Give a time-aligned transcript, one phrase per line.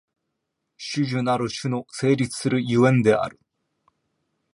[0.79, 3.39] 種々なる種の成立する所以である。